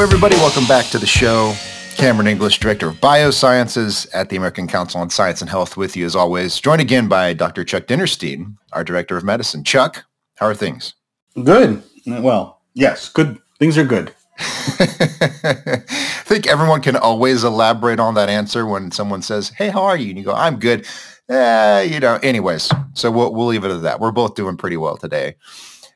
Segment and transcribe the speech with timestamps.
[0.00, 0.36] Hello, everybody.
[0.36, 1.54] Welcome back to the show.
[1.94, 6.06] Cameron English, Director of Biosciences at the American Council on Science and Health with you
[6.06, 6.58] as always.
[6.58, 7.64] Joined again by Dr.
[7.64, 9.62] Chuck Dinerstein, our Director of Medicine.
[9.62, 10.94] Chuck, how are things?
[11.44, 11.82] Good.
[12.06, 13.40] Well, yes, good.
[13.58, 14.14] Things are good.
[14.38, 15.82] I
[16.24, 20.08] think everyone can always elaborate on that answer when someone says, hey, how are you?
[20.08, 20.86] And you go, I'm good.
[21.28, 24.00] Eh, you know, anyways, so we'll, we'll leave it at that.
[24.00, 25.36] We're both doing pretty well today.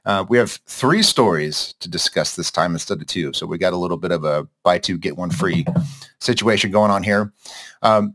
[0.06, 3.32] Uh, we have three stories to discuss this time instead of two.
[3.32, 5.64] So we got a little bit of a buy two, get one free
[6.20, 7.32] situation going on here.
[7.82, 8.14] Um,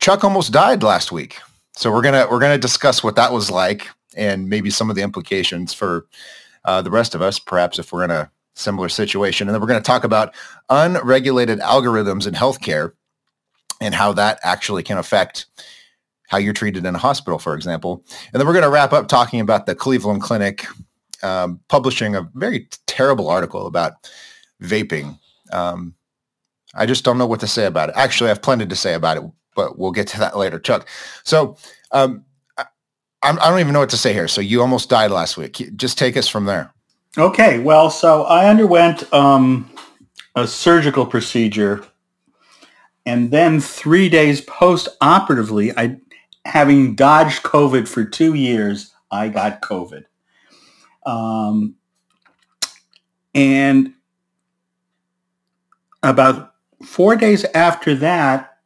[0.00, 1.38] Chuck almost died last week.
[1.74, 4.90] So we're going to, we're going to discuss what that was like and maybe some
[4.90, 6.06] of the implications for
[6.64, 9.48] uh, the rest of us, perhaps if we're in a similar situation.
[9.48, 10.34] And then we're going to talk about
[10.68, 12.92] unregulated algorithms in healthcare
[13.80, 15.46] and how that actually can affect
[16.28, 18.04] how you're treated in a hospital, for example.
[18.32, 20.66] And then we're going to wrap up talking about the Cleveland Clinic
[21.22, 24.10] um, publishing a very terrible article about
[24.62, 25.18] vaping.
[25.52, 25.94] Um,
[26.74, 27.96] I just don't know what to say about it.
[27.96, 30.88] Actually, I have plenty to say about it, but we'll get to that later, Chuck.
[31.24, 31.56] So
[31.90, 32.24] um,
[32.56, 32.64] I,
[33.22, 34.28] I don't even know what to say here.
[34.28, 35.62] So you almost died last week.
[35.76, 36.72] Just take us from there.
[37.18, 37.58] Okay.
[37.58, 39.70] Well, so I underwent um,
[40.34, 41.84] a surgical procedure,
[43.04, 45.98] and then three days post-operatively, I,
[46.46, 50.04] having dodged COVID for two years, I got COVID.
[51.04, 51.76] Um,
[53.34, 53.94] and
[56.02, 58.58] about four days after that,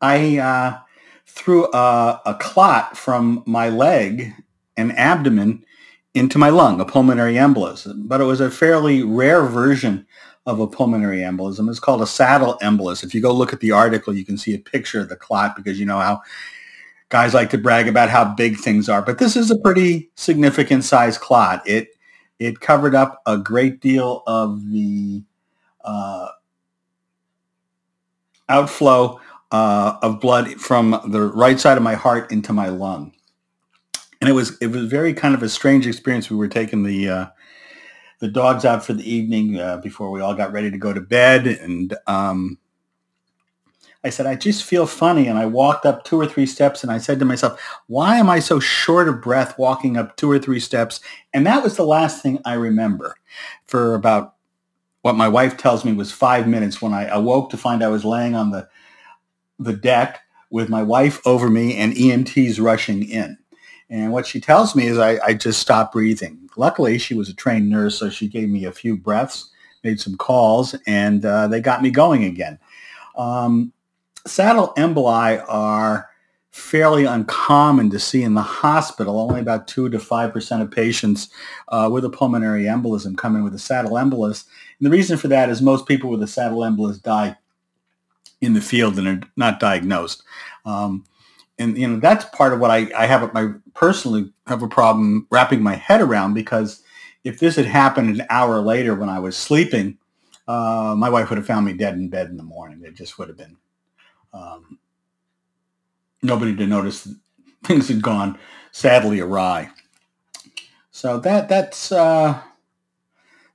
[0.00, 0.78] I uh,
[1.26, 4.32] threw a, a, clot from my leg
[4.76, 5.64] and abdomen
[6.14, 8.08] into my lung, a pulmonary embolism.
[8.08, 10.06] But it was a fairly rare version
[10.46, 11.68] of a pulmonary embolism.
[11.68, 13.04] It's called a saddle embolus.
[13.04, 15.56] If you go look at the article, you can see a picture of the clot
[15.56, 16.22] because you know how
[17.08, 20.84] guys like to brag about how big things are, but this is a pretty significant
[20.84, 21.66] size clot.
[21.66, 21.88] It
[22.38, 25.24] it covered up a great deal of the
[25.84, 26.28] uh,
[28.48, 29.20] outflow
[29.50, 33.12] uh, of blood from the right side of my heart into my lung,
[34.20, 36.30] and it was it was very kind of a strange experience.
[36.30, 37.26] We were taking the uh,
[38.20, 41.00] the dogs out for the evening uh, before we all got ready to go to
[41.00, 42.58] bed, and um,
[44.04, 45.26] I said, I just feel funny.
[45.26, 48.30] And I walked up two or three steps and I said to myself, why am
[48.30, 51.00] I so short of breath walking up two or three steps?
[51.34, 53.16] And that was the last thing I remember
[53.66, 54.34] for about
[55.02, 58.04] what my wife tells me was five minutes when I awoke to find I was
[58.04, 58.68] laying on the,
[59.58, 60.20] the deck
[60.50, 63.36] with my wife over me and EMTs rushing in.
[63.90, 66.48] And what she tells me is I, I just stopped breathing.
[66.56, 69.50] Luckily, she was a trained nurse, so she gave me a few breaths,
[69.82, 72.58] made some calls, and uh, they got me going again.
[73.16, 73.72] Um,
[74.28, 76.08] saddle emboli are
[76.50, 79.20] fairly uncommon to see in the hospital.
[79.20, 81.28] Only about 2 to 5% of patients
[81.68, 84.44] uh, with a pulmonary embolism come in with a saddle embolus.
[84.78, 87.36] And the reason for that is most people with a saddle embolus die
[88.40, 90.22] in the field and are not diagnosed.
[90.64, 91.04] Um,
[91.58, 95.26] and you know that's part of what I, I have my personally have a problem
[95.30, 96.82] wrapping my head around because
[97.24, 99.98] if this had happened an hour later when I was sleeping,
[100.46, 102.82] uh, my wife would have found me dead in bed in the morning.
[102.84, 103.56] It just would have been
[104.32, 104.78] um,
[106.22, 107.08] nobody to notice
[107.64, 108.38] things had gone
[108.72, 109.70] sadly awry.
[110.90, 112.40] So that that's uh,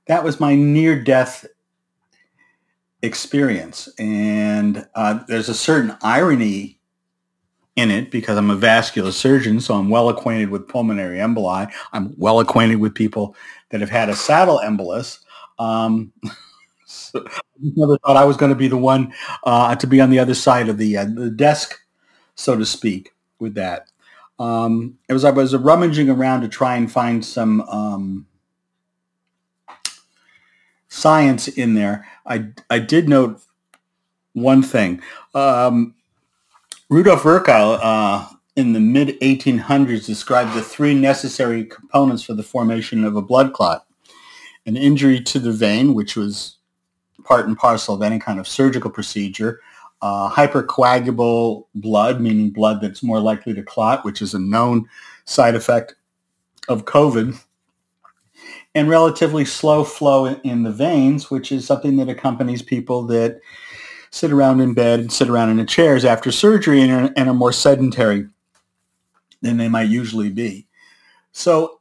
[0.06, 1.46] that was my near death
[3.02, 6.78] experience, and uh, there's a certain irony
[7.76, 11.70] in it because I'm a vascular surgeon, so I'm well acquainted with pulmonary emboli.
[11.92, 13.36] I'm well acquainted with people
[13.70, 15.18] that have had a saddle embolus.
[15.58, 16.12] Um,
[16.94, 17.26] so
[17.60, 19.12] never thought I was going to be the one
[19.44, 21.80] uh, to be on the other side of the, uh, the desk,
[22.34, 23.88] so to speak, with that.
[24.38, 28.26] Um, it was I was rummaging around to try and find some um,
[30.88, 32.06] science in there.
[32.26, 33.40] I I did note
[34.32, 35.00] one thing.
[35.34, 35.94] Um,
[36.90, 43.04] Rudolf Virchow uh, in the mid 1800s described the three necessary components for the formation
[43.04, 43.86] of a blood clot:
[44.66, 46.56] an injury to the vein, which was
[47.24, 49.60] part and parcel of any kind of surgical procedure.
[50.02, 54.86] Uh, hypercoagulable blood, meaning blood that's more likely to clot, which is a known
[55.24, 55.94] side effect
[56.68, 57.40] of COVID.
[58.74, 63.40] And relatively slow flow in the veins, which is something that accompanies people that
[64.10, 67.28] sit around in bed and sit around in the chairs after surgery and are, and
[67.28, 68.28] are more sedentary
[69.42, 70.66] than they might usually be.
[71.32, 71.80] So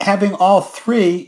[0.00, 1.26] having all three,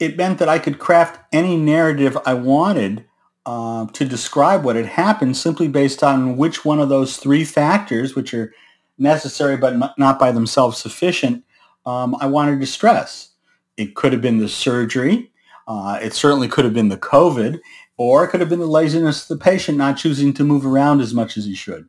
[0.00, 3.04] it, meant that I could craft any narrative I wanted
[3.46, 8.16] uh, to describe what had happened simply based on which one of those three factors,
[8.16, 8.52] which are
[8.98, 11.44] necessary but not by themselves sufficient,
[11.86, 13.30] um, I wanted to stress.
[13.76, 15.30] It could have been the surgery.
[15.66, 17.60] Uh, it certainly could have been the COVID,
[17.96, 21.00] or it could have been the laziness of the patient not choosing to move around
[21.00, 21.88] as much as he should.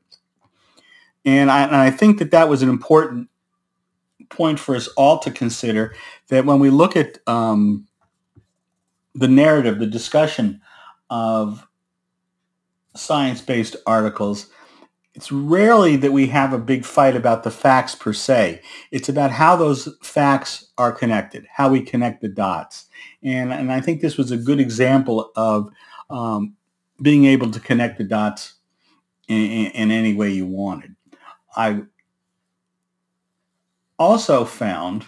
[1.25, 3.29] And I, and I think that that was an important
[4.29, 5.93] point for us all to consider
[6.29, 7.87] that when we look at um,
[9.13, 10.61] the narrative, the discussion
[11.09, 11.67] of
[12.95, 14.49] science-based articles,
[15.13, 18.61] it's rarely that we have a big fight about the facts per se.
[18.91, 22.85] It's about how those facts are connected, how we connect the dots.
[23.21, 25.69] And, and I think this was a good example of
[26.09, 26.55] um,
[27.01, 28.53] being able to connect the dots
[29.27, 30.95] in, in any way you wanted.
[31.55, 31.81] I
[33.99, 35.05] also found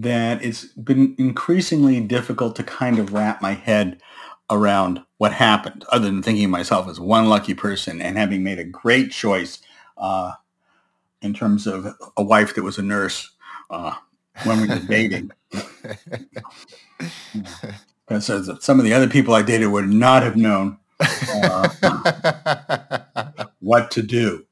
[0.00, 4.00] that it's been increasingly difficult to kind of wrap my head
[4.48, 8.60] around what happened, other than thinking of myself as one lucky person and having made
[8.60, 9.58] a great choice
[9.96, 10.32] uh,
[11.20, 11.86] in terms of
[12.16, 13.30] a wife that was a nurse
[13.70, 13.94] uh,
[14.44, 15.32] when we were dating.
[18.08, 21.68] Because some of the other people I dated would not have known uh,
[23.60, 24.46] what to do.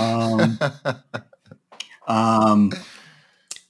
[0.00, 0.58] Um,
[2.08, 2.72] um,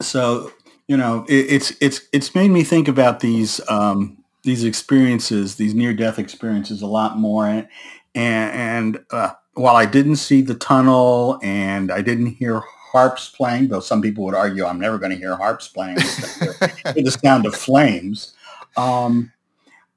[0.00, 0.50] so
[0.88, 5.74] you know, it, it's it's it's made me think about these um, these experiences, these
[5.74, 7.46] near death experiences, a lot more.
[7.46, 7.68] And
[8.14, 13.80] and uh, while I didn't see the tunnel and I didn't hear harps playing, though
[13.80, 18.34] some people would argue I'm never going to hear harps playing, the sound of flames.
[18.76, 19.32] Um,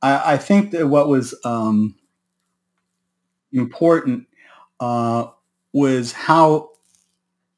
[0.02, 1.96] I, I, think that what was um,
[3.54, 4.28] important
[4.80, 5.28] uh,
[5.72, 6.72] was how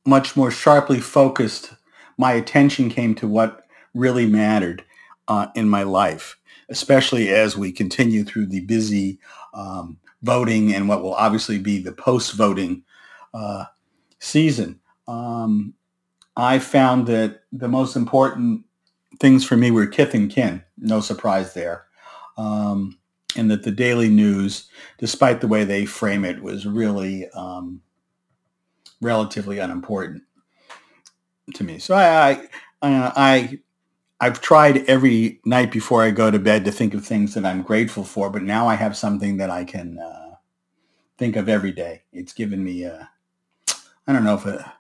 [0.06, 1.74] much more sharply focused
[2.18, 4.83] my attention came to what really mattered
[5.27, 6.38] uh, in my life
[6.69, 9.19] especially as we continue through the busy
[9.54, 12.83] um, voting and what will obviously be the post-voting
[13.33, 13.65] uh,
[14.19, 14.80] season.
[15.07, 15.74] Um,
[16.36, 18.66] I found that the most important
[19.19, 20.63] things for me were kith and kin.
[20.77, 21.86] No surprise there.
[22.38, 22.98] Um,
[23.36, 27.81] and that the daily news, despite the way they frame it, was really um,
[29.01, 30.24] relatively unimportant
[31.54, 31.80] to me.
[31.80, 32.31] So I,
[32.81, 33.60] I, I
[34.24, 37.62] I've tried every night before I go to bed to think of things that I'm
[37.62, 40.36] grateful for, but now I have something that I can uh,
[41.18, 42.04] think of every day.
[42.13, 43.10] It's given me a,
[44.07, 44.74] I don't know if a,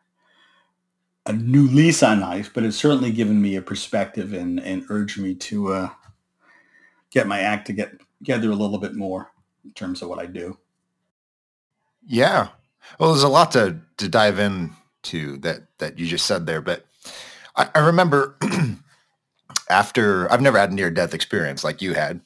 [1.25, 5.19] a new lease on life, but it's certainly given me a perspective and, and urged
[5.19, 5.89] me to uh,
[7.11, 9.31] get my act to get together a little bit more
[9.65, 10.57] in terms of what I do.
[12.05, 12.49] Yeah.
[12.97, 14.39] Well, there's a lot to, to dive
[15.03, 16.85] into that, that you just said there, but
[17.55, 18.37] I, I remember
[19.69, 22.21] after I've never had a near death experience like you had.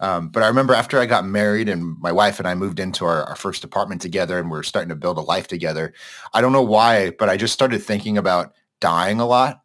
[0.00, 3.04] Um, but I remember after I got married and my wife and I moved into
[3.04, 5.92] our, our, first apartment together and we are starting to build a life together.
[6.32, 9.60] I don't know why, but I just started thinking about dying a lot.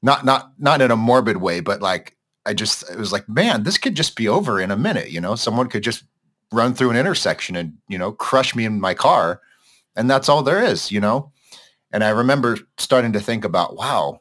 [0.00, 3.64] Not not not in a morbid way, but like I just it was like, man,
[3.64, 5.34] this could just be over in a minute, you know?
[5.34, 6.04] Someone could just
[6.50, 9.42] run through an intersection and, you know, crush me in my car.
[9.96, 11.30] And that's all there is, you know?
[11.92, 14.20] And I remember starting to think about, wow,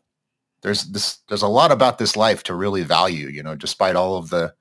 [0.61, 4.17] there's this there's a lot about this life to really value you know despite all
[4.17, 4.53] of the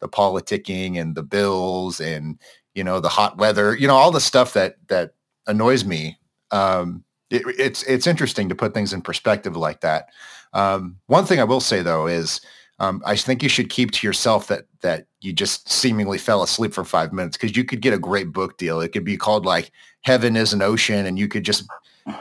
[0.00, 2.38] the politicking and the bills and
[2.74, 5.14] you know the hot weather you know all the stuff that that
[5.46, 6.18] annoys me
[6.50, 10.08] um it, it's it's interesting to put things in perspective like that
[10.52, 12.40] um one thing i will say though is
[12.80, 16.72] um, I think you should keep to yourself that that you just seemingly fell asleep
[16.72, 18.80] for five minutes because you could get a great book deal.
[18.80, 21.64] It could be called like "Heaven is an Ocean," and you could just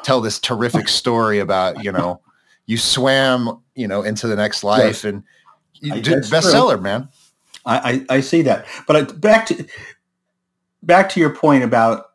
[0.03, 2.21] tell this terrific story about you know
[2.67, 5.03] you swam, you know, into the next life, yes.
[5.05, 5.23] and
[5.75, 6.81] you did bestseller, true.
[6.81, 7.09] man.
[7.65, 9.65] I, I, I see that, but I, back to
[10.83, 12.11] back to your point about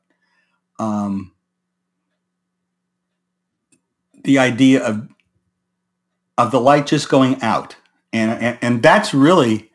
[0.78, 1.32] um,
[4.24, 5.08] the idea of
[6.38, 7.76] of the light just going out,
[8.12, 9.70] and, and and that's really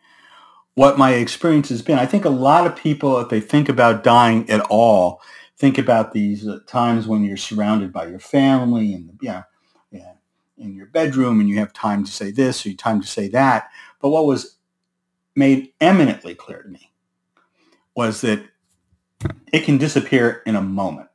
[0.76, 1.98] what my experience has been.
[1.98, 5.22] I think a lot of people, if they think about dying at all,
[5.58, 9.44] think about these uh, times when you're surrounded by your family and you know
[10.58, 13.70] in your bedroom and you have time to say this or time to say that.
[14.02, 14.58] But what was
[15.36, 16.92] made eminently clear to me
[17.96, 18.44] was that
[19.54, 21.10] it can disappear in a moment.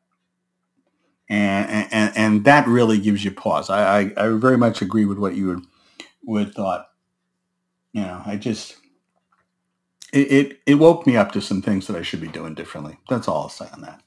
[1.29, 3.71] And, and, and that really gives you pause.
[3.71, 5.65] I, I, I very much agree with what you would,
[6.25, 6.89] would thought.
[7.93, 8.77] You know, I just,
[10.13, 12.99] it, it, it woke me up to some things that I should be doing differently.
[13.09, 14.03] That's all I'll say on that.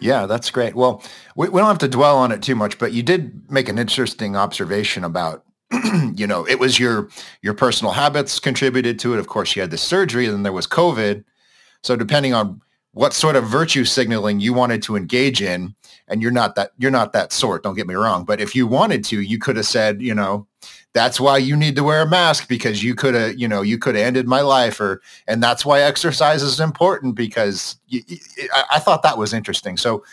[0.00, 0.74] Yeah, that's great.
[0.74, 1.02] Well,
[1.36, 3.78] we, we don't have to dwell on it too much, but you did make an
[3.78, 5.44] interesting observation about,
[6.14, 7.08] you know, it was your
[7.42, 9.18] your personal habits contributed to it.
[9.18, 11.24] Of course, you had the surgery, and then there was COVID.
[11.82, 12.60] So depending on
[12.92, 15.74] what sort of virtue signaling you wanted to engage in,
[16.08, 17.62] and you're not that you're not that sort.
[17.62, 20.46] Don't get me wrong, but if you wanted to, you could have said, you know,
[20.98, 23.78] that's why you need to wear a mask because you could have, you know, you
[23.78, 28.02] could have ended my life or, and that's why exercise is important because you,
[28.52, 29.76] I, I thought that was interesting.
[29.76, 30.04] So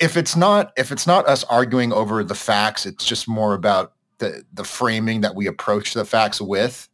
[0.00, 3.92] if it's not, if it's not us arguing over the facts, it's just more about
[4.18, 6.88] the, the framing that we approach the facts with.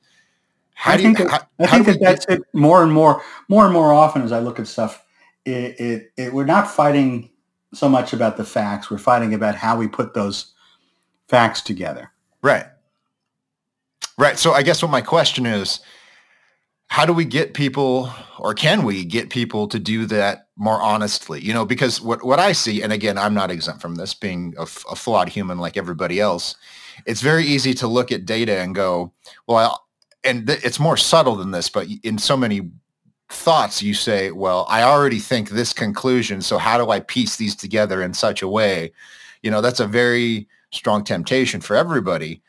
[0.75, 3.73] How I think, you, how, I think that that's it more and more, more and
[3.73, 5.02] more often as I look at stuff,
[5.47, 7.30] it, it, it, we're not fighting
[7.73, 8.90] so much about the facts.
[8.90, 10.52] We're fighting about how we put those
[11.26, 12.12] facts together.
[12.47, 12.67] Right.
[14.17, 14.38] Right.
[14.38, 15.81] So I guess what my question is,
[16.87, 21.41] how do we get people or can we get people to do that more honestly?
[21.41, 24.55] You know, because what, what I see, and again, I'm not exempt from this being
[24.59, 26.55] a, a flawed human like everybody else.
[27.05, 29.12] It's very easy to look at data and go,
[29.49, 29.59] well,
[30.25, 32.71] I, and th- it's more subtle than this, but in so many
[33.29, 36.41] thoughts, you say, well, I already think this conclusion.
[36.43, 38.93] So how do I piece these together in such a way?
[39.43, 42.43] You know, that's a very strong temptation for everybody.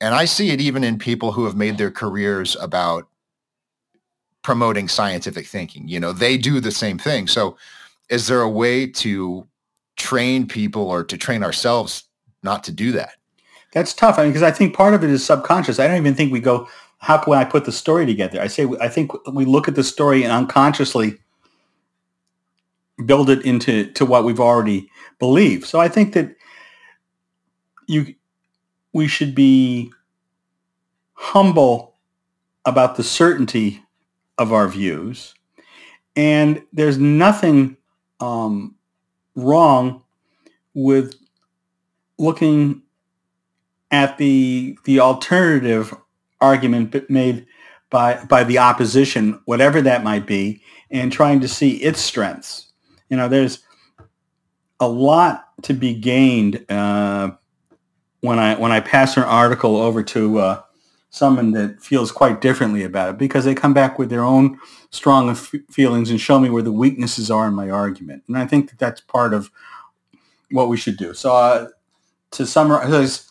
[0.00, 3.08] And I see it even in people who have made their careers about
[4.42, 5.88] promoting scientific thinking.
[5.88, 7.26] You know, they do the same thing.
[7.26, 7.56] So
[8.08, 9.46] is there a way to
[9.96, 12.04] train people or to train ourselves
[12.42, 13.14] not to do that?
[13.72, 14.18] That's tough.
[14.18, 15.80] I mean, because I think part of it is subconscious.
[15.80, 16.68] I don't even think we go,
[16.98, 18.40] how can I put the story together?
[18.40, 21.18] I say, I think we look at the story and unconsciously
[23.04, 25.66] build it into to what we've already believed.
[25.66, 26.35] So I think that
[27.86, 28.14] you
[28.92, 29.92] we should be
[31.14, 31.94] humble
[32.64, 33.82] about the certainty
[34.38, 35.34] of our views.
[36.14, 37.76] And there's nothing
[38.20, 38.74] um,
[39.34, 40.02] wrong
[40.74, 41.14] with
[42.18, 42.82] looking
[43.90, 45.94] at the the alternative
[46.40, 47.46] argument made
[47.90, 52.72] by by the opposition, whatever that might be, and trying to see its strengths.
[53.08, 53.62] You know, there's
[54.80, 57.30] a lot to be gained uh,
[58.20, 60.62] when I when I pass an article over to uh,
[61.10, 64.58] someone that feels quite differently about it because they come back with their own
[64.90, 68.46] strong f- feelings and show me where the weaknesses are in my argument, and I
[68.46, 69.50] think that that's part of
[70.50, 71.14] what we should do.
[71.14, 71.68] So uh,
[72.32, 73.30] to summarize,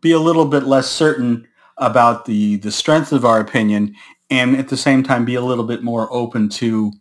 [0.00, 1.46] be a little bit less certain
[1.76, 3.94] about the the strength of our opinion,
[4.30, 6.92] and at the same time be a little bit more open to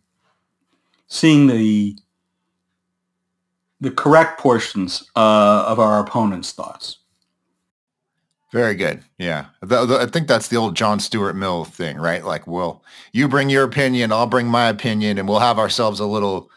[1.08, 1.98] seeing the
[3.82, 7.00] the correct portions uh, of our opponent's thoughts.
[8.52, 9.02] Very good.
[9.18, 9.46] Yeah.
[9.62, 12.24] The, the, I think that's the old John Stuart Mill thing, right?
[12.24, 12.84] Like, well,
[13.14, 16.50] you bring your opinion, I'll bring my opinion, and we'll have ourselves a little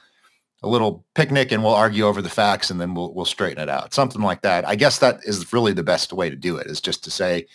[0.63, 3.69] a little picnic and we'll argue over the facts and then we'll we'll straighten it
[3.69, 3.93] out.
[3.93, 4.67] Something like that.
[4.67, 7.47] I guess that is really the best way to do it is just to say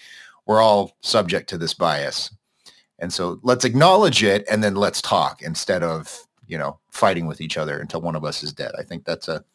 [0.45, 2.29] we're all subject to this bias.
[2.99, 7.39] And so let's acknowledge it and then let's talk instead of you know, fighting with
[7.39, 8.71] each other until one of us is dead.
[8.77, 9.45] I think that's a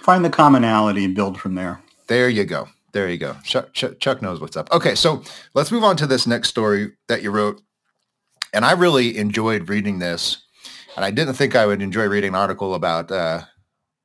[0.00, 1.82] find the commonality and build from there.
[2.06, 2.68] There you go.
[2.92, 3.36] There you go.
[3.42, 4.70] Chuck, Chuck, Chuck knows what's up.
[4.70, 5.22] Okay, so
[5.54, 7.60] let's move on to this next story that you wrote.
[8.52, 10.44] And I really enjoyed reading this.
[10.94, 13.42] And I didn't think I would enjoy reading an article about uh,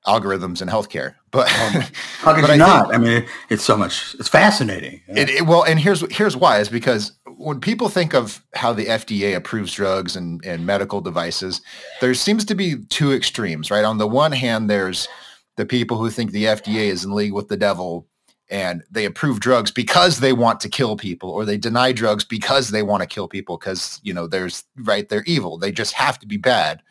[0.07, 1.13] algorithms in healthcare.
[1.31, 2.93] But how could you I not?
[2.93, 4.15] I mean, it's so much.
[4.19, 5.01] It's fascinating.
[5.07, 5.19] Yeah.
[5.21, 8.87] It, it, well, and here's here's why is because when people think of how the
[8.87, 11.61] FDA approves drugs and, and medical devices,
[12.01, 13.85] there seems to be two extremes, right?
[13.85, 15.07] On the one hand, there's
[15.55, 18.07] the people who think the FDA is in league with the devil
[18.49, 22.69] and they approve drugs because they want to kill people or they deny drugs because
[22.69, 25.57] they want to kill people because, you know, there's right, they're evil.
[25.57, 26.81] They just have to be bad.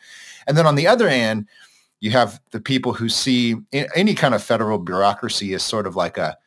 [0.47, 1.47] And then on the other hand,
[2.01, 6.17] you have the people who see any kind of federal bureaucracy as sort of like
[6.17, 6.37] a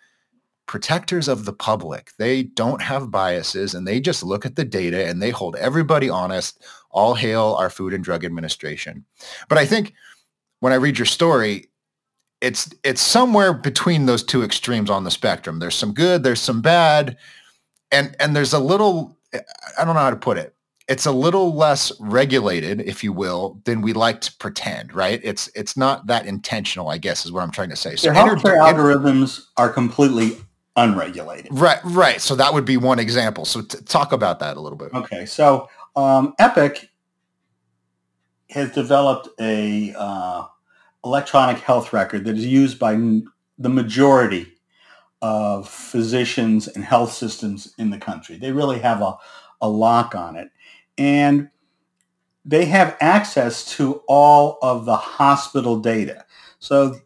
[0.66, 2.12] protectors of the public.
[2.18, 6.08] They don't have biases and they just look at the data and they hold everybody
[6.08, 6.64] honest.
[6.90, 9.04] All hail our Food and Drug Administration.
[9.48, 9.92] But I think
[10.60, 11.68] when I read your story,
[12.40, 15.58] it's it's somewhere between those two extremes on the spectrum.
[15.58, 17.16] There's some good, there's some bad,
[17.90, 20.54] and and there's a little I don't know how to put it.
[20.92, 25.18] It's a little less regulated, if you will, than we like to pretend, right?
[25.24, 27.96] It's it's not that intentional, I guess, is what I'm trying to say.
[27.96, 30.36] So healthcare algorithms are completely
[30.76, 31.48] unregulated.
[31.50, 32.20] Right, right.
[32.20, 33.46] So that would be one example.
[33.46, 34.92] So t- talk about that a little bit.
[34.92, 36.90] Okay, so um, Epic
[38.50, 40.44] has developed a uh,
[41.06, 44.46] electronic health record that is used by n- the majority
[45.22, 48.36] of physicians and health systems in the country.
[48.36, 49.16] They really have a,
[49.62, 50.50] a lock on it.
[50.98, 51.50] And
[52.44, 56.24] they have access to all of the hospital data.
[56.58, 56.96] So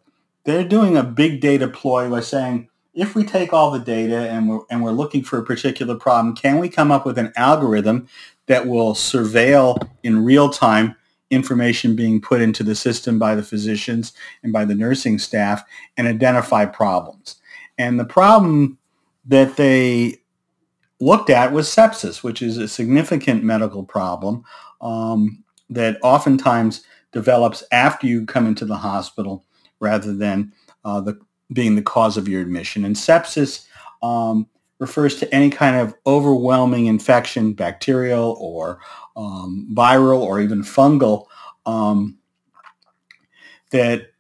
[0.45, 4.49] they're doing a big data ploy by saying, if we take all the data and
[4.49, 8.09] we're, and we're looking for a particular problem, can we come up with an algorithm
[8.47, 10.97] that will surveil in real time
[11.31, 14.13] information being put into the system by the physicians
[14.43, 15.63] and by the nursing staff
[15.99, 17.37] and identify problems?
[17.77, 18.79] And the problem
[19.27, 20.23] that they
[21.01, 24.45] looked at was sepsis, which is a significant medical problem
[24.81, 29.45] um, that oftentimes develops after you come into the hospital
[29.81, 30.53] rather than
[30.85, 31.19] uh, the,
[31.53, 32.85] being the cause of your admission.
[32.85, 33.67] And sepsis
[34.03, 34.47] um,
[34.79, 38.81] refers to any kind of overwhelming infection, bacterial or
[39.17, 41.27] um, viral or even fungal,
[41.65, 42.19] um,
[43.71, 44.11] that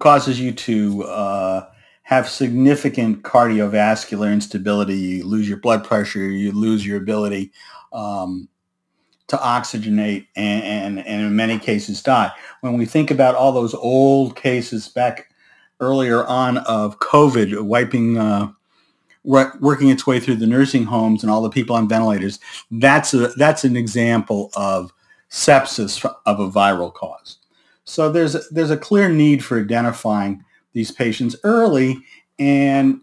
[0.00, 1.68] causes you to uh,
[2.04, 4.94] have significant cardiovascular instability.
[4.94, 6.28] You lose your blood pressure.
[6.28, 7.50] You lose your ability
[7.92, 8.48] um,
[9.28, 12.30] to oxygenate and, and, and in many cases die.
[12.60, 15.30] When we think about all those old cases back
[15.80, 18.52] earlier on of COVID wiping, uh,
[19.24, 22.38] working its way through the nursing homes and all the people on ventilators,
[22.70, 24.92] that's a, that's an example of
[25.30, 27.38] sepsis of a viral cause.
[27.84, 31.98] So there's there's a clear need for identifying these patients early
[32.38, 33.00] and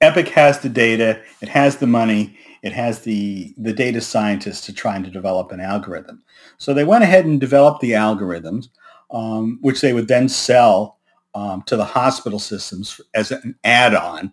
[0.00, 4.72] Epic has the data, it has the money, it has the, the data scientists to
[4.72, 6.22] trying to develop an algorithm.
[6.58, 8.68] So they went ahead and developed the algorithms,
[9.10, 10.98] um, which they would then sell
[11.34, 14.32] um, to the hospital systems as an add-on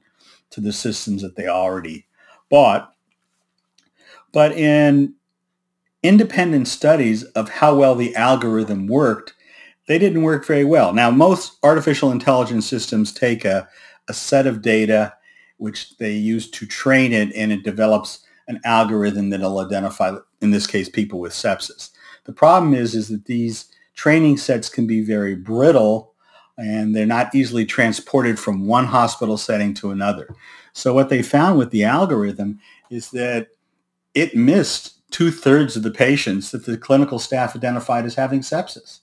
[0.50, 2.06] to the systems that they already
[2.50, 2.94] bought.
[4.34, 5.16] But in
[6.04, 9.36] independent studies of how well the algorithm worked,
[9.92, 10.94] they didn't work very well.
[10.94, 13.68] Now, most artificial intelligence systems take a,
[14.08, 15.14] a set of data
[15.58, 20.66] which they use to train it, and it develops an algorithm that'll identify, in this
[20.66, 21.90] case, people with sepsis.
[22.24, 26.14] The problem is, is that these training sets can be very brittle
[26.58, 30.34] and they're not easily transported from one hospital setting to another.
[30.72, 33.50] So what they found with the algorithm is that
[34.16, 39.01] it missed two-thirds of the patients that the clinical staff identified as having sepsis.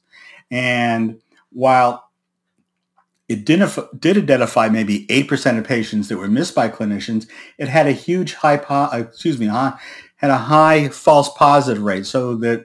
[0.51, 2.09] And while
[3.29, 7.27] it did, identify maybe 8% of patients that were missed by clinicians,
[7.59, 12.07] it had a huge high, po- uh, excuse me, had a high false positive rate
[12.07, 12.65] so that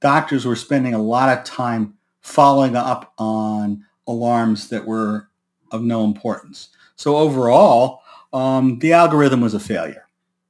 [0.00, 5.28] doctors were spending a lot of time following up on alarms that were
[5.70, 6.68] of no importance.
[6.96, 10.06] So overall, um, the algorithm was a failure,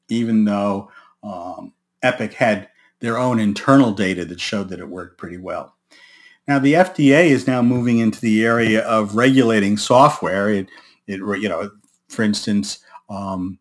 [0.08, 0.90] even though
[1.22, 2.68] um, Epic had
[3.00, 5.76] their own internal data that showed that it worked pretty well.
[6.48, 10.50] Now, the FDA is now moving into the area of regulating software.
[10.50, 10.68] It,
[11.06, 11.70] it you know,
[12.08, 13.58] for instance, um,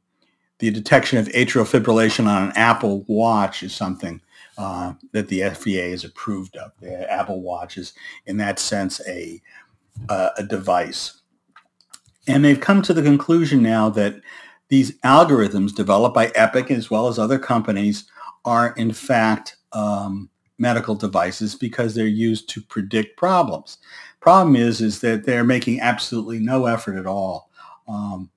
[0.60, 4.22] the detection of atrial fibrillation on an Apple Watch is something
[4.58, 6.72] uh, that the FDA is approved of.
[6.80, 7.94] The Apple Watch is,
[8.26, 9.42] in that sense, a
[10.08, 11.22] uh, a device,
[12.28, 14.22] and they've come to the conclusion now that
[14.70, 18.06] these algorithms developed by Epic as well as other companies
[18.46, 20.30] are in fact um,
[20.62, 23.80] medical devices because they're used to predict problems.
[24.20, 27.50] Problem is, is that they're making absolutely no effort at all
[27.88, 28.30] um,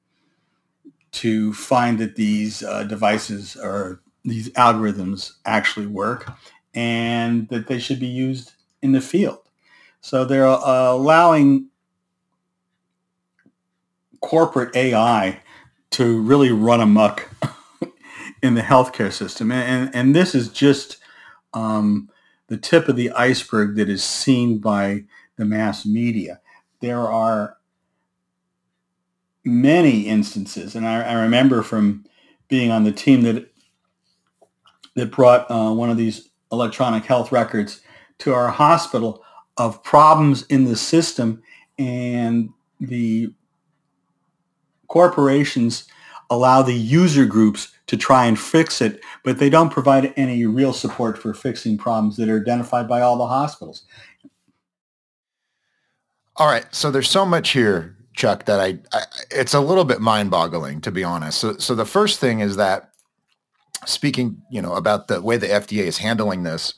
[1.13, 6.33] to find that these uh, devices or these algorithms actually work
[6.75, 9.39] and that they should be used in the field.
[10.01, 11.69] So they're uh, allowing
[14.21, 15.41] corporate AI
[15.91, 17.31] to really run amok
[18.43, 19.53] in the healthcare system.
[19.53, 20.97] And, and, and this is just
[21.53, 22.09] um,
[22.49, 25.05] the tip of the iceberg that is seen by
[25.37, 26.41] the mass media.
[26.81, 27.57] There are
[29.45, 32.05] many instances, and I, I remember from
[32.49, 33.51] being on the team that
[34.95, 37.81] that brought uh, one of these electronic health records
[38.19, 39.25] to our hospital
[39.57, 41.43] of problems in the system
[41.79, 43.33] and the
[44.89, 45.87] corporations
[46.35, 50.73] allow the user groups to try and fix it, but they don't provide any real
[50.73, 53.85] support for fixing problems that are identified by all the hospitals.
[56.37, 60.01] All right, so there's so much here, Chuck, that I, I it's a little bit
[60.01, 61.39] mind-boggling to be honest.
[61.39, 62.91] So, so the first thing is that
[63.87, 66.75] speaking, you know, about the way the FDA is handling this,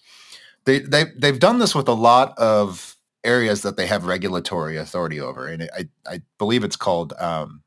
[0.65, 5.21] they they they've done this with a lot of areas that they have regulatory authority
[5.21, 7.63] over, and I I believe it's called um,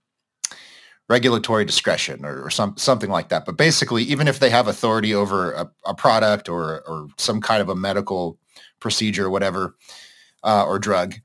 [1.09, 3.45] regulatory discretion or, or, some something like that.
[3.45, 7.61] But basically, even if they have authority over a, a product or or some kind
[7.61, 8.37] of a medical
[8.79, 9.75] procedure or whatever
[10.43, 11.15] uh, or drug,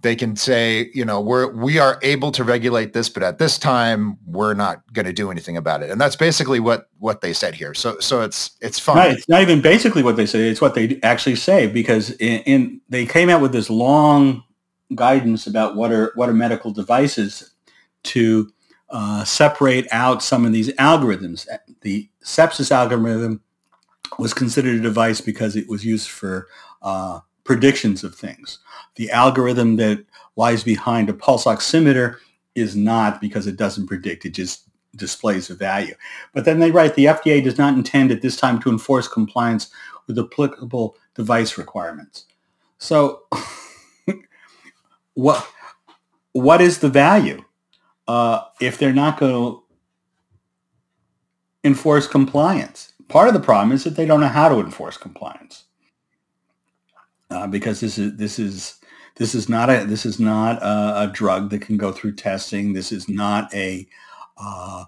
[0.00, 3.58] they can say, you know, we're we are able to regulate this, but at this
[3.58, 5.90] time we're not going to do anything about it.
[5.90, 7.74] And that's basically what what they said here.
[7.74, 8.96] So so it's it's fine.
[8.96, 9.12] Right.
[9.12, 12.80] It's not even basically what they say; it's what they actually say because in, in
[12.88, 14.44] they came out with this long
[14.94, 17.52] guidance about what are what are medical devices
[18.02, 18.50] to
[18.90, 21.46] uh, separate out some of these algorithms.
[21.82, 23.42] The sepsis algorithm
[24.18, 26.48] was considered a device because it was used for
[26.82, 28.58] uh, predictions of things.
[28.96, 30.04] The algorithm that
[30.36, 32.16] lies behind a pulse oximeter
[32.54, 34.24] is not because it doesn't predict.
[34.24, 35.94] It just displays a value.
[36.32, 39.70] But then they write the FDA does not intend at this time to enforce compliance
[40.06, 42.24] with applicable device requirements.
[42.78, 43.22] So
[45.14, 45.46] what
[46.32, 47.44] what is the value
[48.08, 49.62] uh, if they're not going to
[51.62, 52.92] enforce compliance?
[53.08, 55.64] Part of the problem is that they don't know how to enforce compliance
[57.30, 58.78] uh, because this is this is
[59.16, 62.72] this is not a this is not a, a, drug that can go through testing.
[62.72, 63.86] This is not a,
[64.36, 64.84] uh,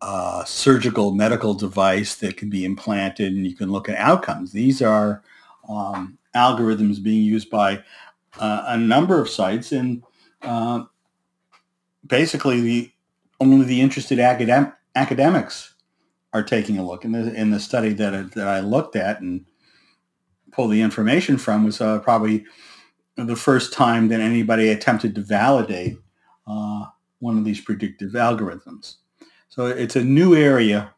[0.00, 4.52] a surgical medical device that can be implanted and you can look at outcomes.
[4.52, 5.22] These are
[5.68, 7.82] um, algorithms being used by
[8.38, 10.02] uh, a number of sites and
[10.42, 10.84] uh,
[12.08, 12.92] basically the
[13.40, 15.74] only the interested academic, academics
[16.32, 17.04] are taking a look.
[17.04, 19.44] And the in the study that I, that I looked at and
[20.52, 22.44] pulled the information from was uh, probably
[23.16, 25.98] the first time that anybody attempted to validate
[26.46, 26.86] uh,
[27.18, 28.96] one of these predictive algorithms.
[29.48, 30.94] So it's a new area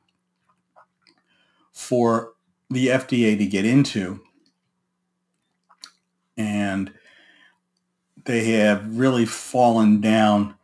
[1.73, 2.35] for
[2.69, 4.21] the FDA to get into.
[6.37, 6.93] And
[8.25, 10.55] they have really fallen down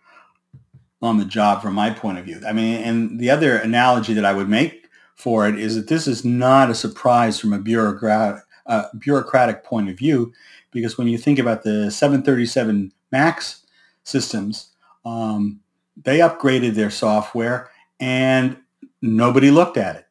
[1.07, 2.41] on the job from my point of view.
[2.47, 6.07] I mean, and the other analogy that I would make for it is that this
[6.07, 10.33] is not a surprise from a bureaucrat, uh, bureaucratic point of view
[10.71, 13.63] because when you think about the 737 MAX
[14.05, 14.73] systems,
[15.05, 15.61] um,
[15.97, 18.59] they upgraded their software and
[19.01, 20.07] nobody looked at it.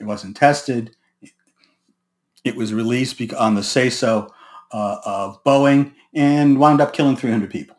[0.00, 0.94] It wasn't tested.
[2.44, 4.32] It was released on the say-so
[4.70, 7.75] uh, of Boeing and wound up killing 300 people.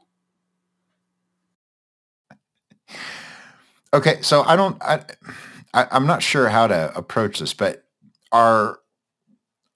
[3.94, 5.02] Okay, so I don't, I,
[5.74, 7.84] I, I'm not sure how to approach this, but
[8.32, 8.80] are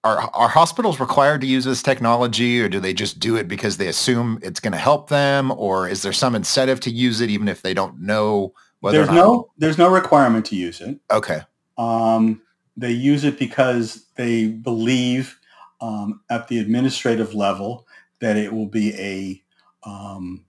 [0.03, 3.77] are are hospitals required to use this technology or do they just do it because
[3.77, 7.29] they assume it's going to help them or is there some incentive to use it
[7.29, 10.99] even if they don't know whether there's no there's no requirement to use it.
[11.11, 11.41] Okay.
[11.77, 12.41] Um,
[12.75, 15.39] they use it because they believe
[15.79, 17.87] um, at the administrative level
[18.19, 19.41] that it will be a
[19.87, 20.43] um,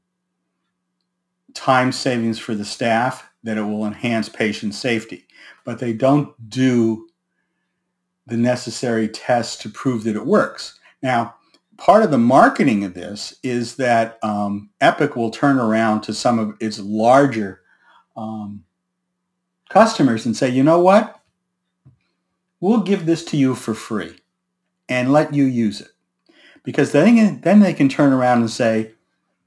[1.54, 5.26] time savings for the staff that it will enhance patient safety
[5.64, 7.08] but they don't do
[8.26, 10.78] the necessary tests to prove that it works.
[11.02, 11.34] Now,
[11.76, 16.38] part of the marketing of this is that um, Epic will turn around to some
[16.38, 17.60] of its larger
[18.16, 18.64] um,
[19.68, 21.20] customers and say, you know what?
[22.60, 24.16] We'll give this to you for free
[24.88, 25.88] and let you use it.
[26.62, 28.92] Because then, then they can turn around and say,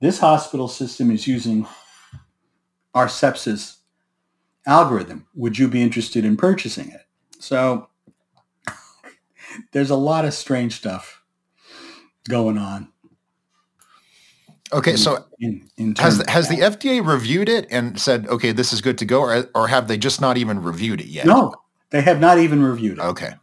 [0.02, 1.66] this hospital system is using
[2.94, 3.78] our sepsis
[4.66, 5.28] algorithm.
[5.36, 7.02] Would you be interested in purchasing it?
[7.40, 7.90] So
[9.72, 11.24] there's a lot of strange stuff
[12.28, 12.90] going on.
[14.74, 18.74] Okay, in, so in, in has has the FDA reviewed it and said, okay, this
[18.74, 21.26] is good to go, or or have they just not even reviewed it yet?
[21.26, 21.54] No,
[21.92, 23.04] they have not even reviewed it.
[23.04, 23.36] Okay.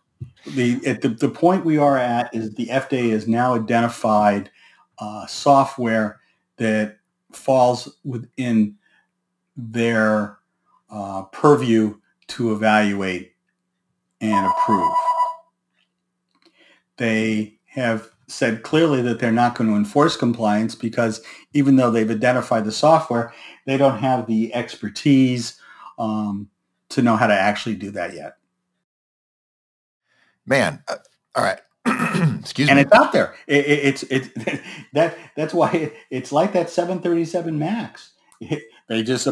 [0.46, 4.50] The at the, the point we are at is the FDA has now identified
[4.98, 6.20] uh, software
[6.56, 6.98] that
[7.32, 8.76] falls within
[9.56, 10.38] their
[10.92, 11.96] uh, purview
[12.28, 13.33] to evaluate
[14.20, 14.94] and approve
[17.02, 21.20] they have said clearly that they're not going to enforce compliance because
[21.52, 23.35] even though they've identified the software,
[23.66, 25.61] they don't have the expertise
[25.98, 26.48] um,
[26.90, 28.35] to know how to actually do that yet.
[30.46, 30.96] Man, uh,
[31.35, 31.61] all right.
[32.40, 32.83] Excuse and me.
[32.83, 33.35] And it's out there.
[33.48, 38.12] It, it, it's it, that that's why it, it's like that 737 Max.
[38.88, 39.28] they just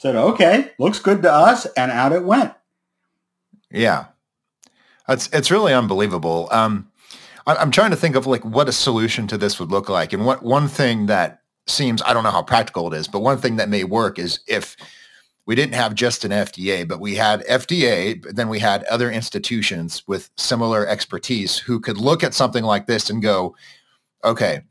[0.00, 2.54] said, "Okay, looks good to us," and out it went.
[3.70, 4.06] Yeah,
[5.08, 6.48] it's it's really unbelievable.
[6.50, 6.90] Um,
[7.46, 10.12] I'm trying to think of like what a solution to this would look like.
[10.12, 13.38] And what one thing that seems, I don't know how practical it is, but one
[13.38, 14.76] thing that may work is if
[15.46, 19.10] we didn't have just an FDA, but we had FDA, but then we had other
[19.10, 23.54] institutions with similar expertise who could look at something like this and go,
[24.24, 24.62] okay,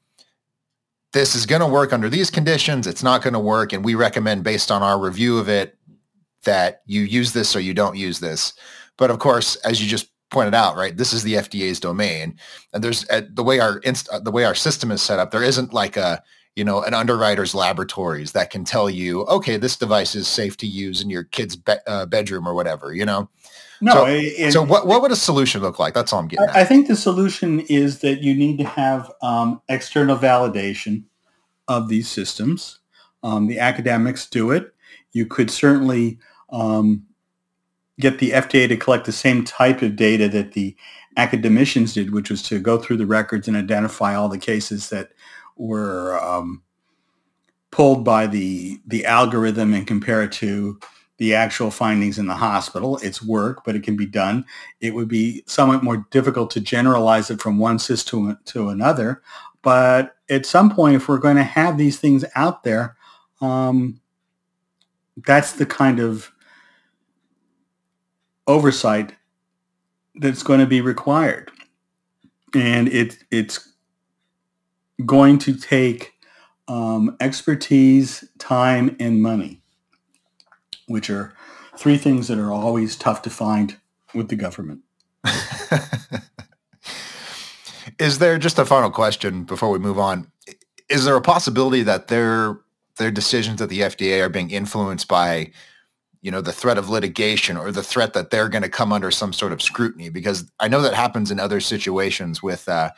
[1.14, 2.88] this is going to work under these conditions.
[2.88, 3.74] It's not going to work.
[3.74, 5.78] And we recommend based on our review of it
[6.44, 8.54] that you use this or you don't use this.
[8.98, 10.96] But of course, as you just pointed out, right?
[10.96, 12.38] This is the FDA's domain,
[12.74, 15.32] and there's uh, the way our inst- uh, the way our system is set up.
[15.32, 16.22] There isn't like a
[16.60, 20.68] you know an underwriter's laboratories that can tell you, okay, this device is safe to
[20.68, 22.94] use in your kid's be- uh, bedroom or whatever.
[22.94, 23.30] You know.
[23.82, 23.94] No.
[23.94, 25.94] So, it, so what what would a solution look like?
[25.94, 26.50] That's all I'm getting.
[26.50, 31.06] I, I think the solution is that you need to have um, external validation
[31.70, 32.80] of these systems.
[33.24, 34.74] Um, the academics do it.
[35.14, 36.20] You could certainly
[36.52, 37.06] um,
[38.02, 40.76] get the FDA to collect the same type of data that the
[41.16, 45.12] academicians did, which was to go through the records and identify all the cases that
[45.60, 46.64] were um,
[47.70, 50.80] pulled by the the algorithm and compare it to
[51.18, 52.98] the actual findings in the hospital.
[53.04, 54.46] It's work, but it can be done.
[54.80, 59.22] It would be somewhat more difficult to generalize it from one system to another.
[59.62, 62.96] But at some point, if we're going to have these things out there,
[63.42, 64.00] um,
[65.26, 66.32] that's the kind of
[68.48, 69.14] oversight
[70.16, 71.52] that's going to be required.
[72.56, 73.69] And it, it's
[75.06, 76.14] going to take
[76.68, 79.62] um, expertise, time, and money,
[80.88, 81.34] which are
[81.78, 83.78] three things that are always tough to find
[84.14, 84.82] with the government.
[88.00, 90.32] Is there just a final question before we move on?
[90.90, 92.60] Is there a possibility that their
[92.98, 95.52] their decisions at the FDA are being influenced by,
[96.22, 99.10] you know, the threat of litigation or the threat that they're going to come under
[99.10, 100.10] some sort of scrutiny?
[100.10, 102.92] Because I know that happens in other situations with, uh,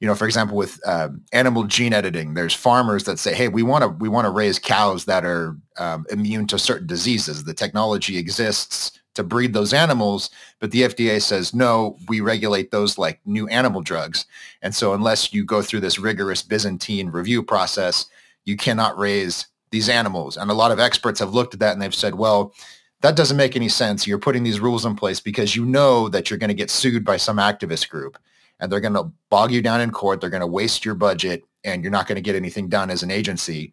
[0.00, 2.34] you know, for example, with uh, animal gene editing.
[2.34, 5.56] There's farmers that say, "Hey, we want to we want to raise cows that are
[5.78, 7.44] um, immune to certain diseases.
[7.44, 12.96] The technology exists." to breed those animals, but the FDA says, no, we regulate those
[12.96, 14.24] like new animal drugs.
[14.62, 18.06] And so unless you go through this rigorous Byzantine review process,
[18.44, 20.36] you cannot raise these animals.
[20.36, 22.54] And a lot of experts have looked at that and they've said, well,
[23.00, 24.06] that doesn't make any sense.
[24.06, 27.04] You're putting these rules in place because you know that you're going to get sued
[27.04, 28.16] by some activist group
[28.60, 30.20] and they're going to bog you down in court.
[30.20, 33.02] They're going to waste your budget and you're not going to get anything done as
[33.02, 33.72] an agency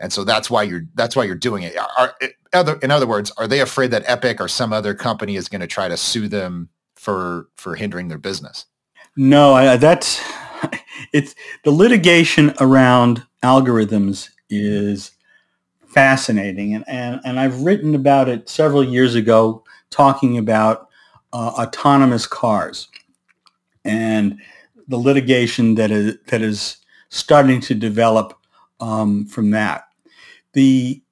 [0.00, 1.76] and so that's why you're that's why you're doing it.
[1.78, 2.14] Are,
[2.52, 5.60] other, in other words, are they afraid that Epic or some other company is going
[5.60, 8.66] to try to sue them for for hindering their business?
[9.16, 10.20] No, I, that's
[11.12, 15.12] it's the litigation around algorithms is
[15.86, 20.88] fascinating, and and, and I've written about it several years ago, talking about
[21.32, 22.88] uh, autonomous cars
[23.84, 24.40] and
[24.88, 28.38] the litigation that is that is starting to develop
[28.80, 29.84] um, from that.
[30.52, 31.02] The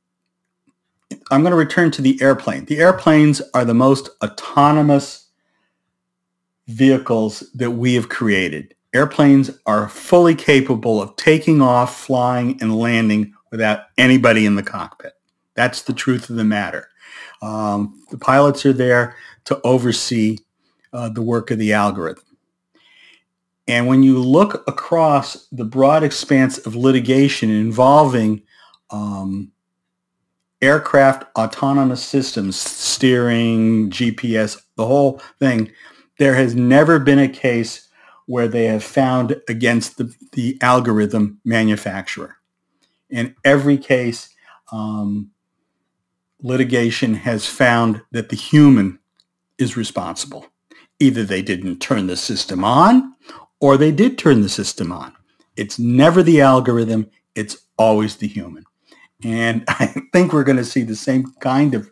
[1.30, 2.64] I'm going to return to the airplane.
[2.64, 5.28] The airplanes are the most autonomous
[6.68, 8.74] vehicles that we have created.
[8.94, 15.12] Airplanes are fully capable of taking off, flying, and landing without anybody in the cockpit.
[15.54, 16.88] That's the truth of the matter.
[17.42, 20.38] Um, the pilots are there to oversee
[20.92, 22.24] uh, the work of the algorithm.
[23.68, 28.42] And when you look across the broad expanse of litigation involving
[28.90, 29.52] um,
[30.60, 35.70] aircraft autonomous systems, steering, GPS, the whole thing,
[36.18, 37.88] there has never been a case
[38.26, 42.36] where they have found against the, the algorithm manufacturer.
[43.10, 44.28] In every case,
[44.72, 45.30] um,
[46.40, 48.98] litigation has found that the human
[49.58, 50.46] is responsible.
[50.98, 53.14] Either they didn't turn the system on
[53.62, 55.14] or they did turn the system on.
[55.56, 57.08] It's never the algorithm.
[57.34, 58.64] It's always the human.
[59.24, 61.88] And I think we're going to see the same kind of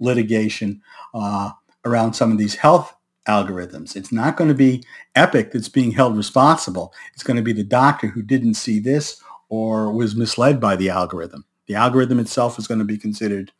[0.00, 0.82] litigation
[1.14, 1.52] uh,
[1.84, 2.94] around some of these health
[3.28, 3.94] algorithms.
[3.94, 4.82] It's not going to be
[5.14, 6.92] Epic that's being held responsible.
[7.14, 10.90] It's going to be the doctor who didn't see this or was misled by the
[10.90, 11.44] algorithm.
[11.68, 13.52] The algorithm itself is going to be considered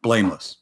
[0.00, 0.58] blameless.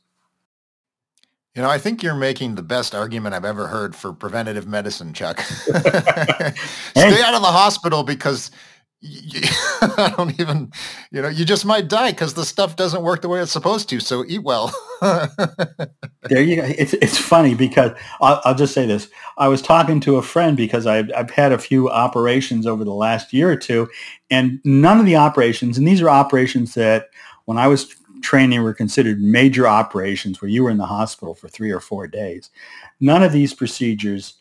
[1.55, 5.13] You know, I think you're making the best argument I've ever heard for preventative medicine,
[5.13, 5.39] Chuck.
[5.41, 8.51] Stay out of the hospital because
[9.03, 9.41] you,
[9.83, 10.73] I don't even,
[11.11, 13.91] you know, you just might die because the stuff doesn't work the way it's supposed
[13.91, 14.01] to.
[14.01, 14.73] So eat well.
[15.03, 16.65] there you go.
[16.65, 17.91] It's, it's funny because
[18.23, 19.09] I'll, I'll, just say this.
[19.37, 22.95] I was talking to a friend because I've, I've had a few operations over the
[22.95, 23.91] last year or two
[24.31, 27.11] and none of the operations, and these are operations that
[27.45, 31.49] when I was training were considered major operations where you were in the hospital for
[31.49, 32.51] three or four days.
[33.01, 34.35] None of these procedures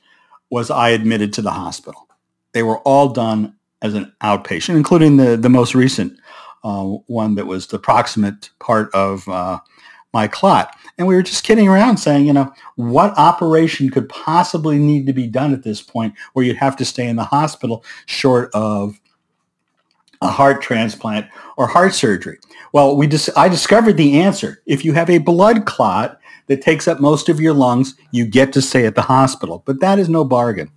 [0.50, 2.08] was I admitted to the hospital.
[2.54, 6.20] They were all done as an outpatient, including the, the most recent
[6.63, 9.60] uh, one that was the proximate part of uh,
[10.13, 10.76] my clot.
[10.98, 15.13] And we were just kidding around saying, you know, what operation could possibly need to
[15.13, 19.00] be done at this point where you'd have to stay in the hospital short of
[20.22, 21.26] a heart transplant
[21.62, 22.39] or heart surgery?
[22.74, 24.63] Well, we dis- I discovered the answer.
[24.65, 28.52] If you have a blood clot that takes up most of your lungs, you get
[28.54, 29.62] to stay at the hospital.
[29.63, 30.71] But that is no bargain.